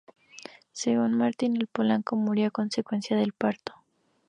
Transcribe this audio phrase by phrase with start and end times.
[0.71, 3.75] Según Martín el Polaco, murió a consecuencia del parto.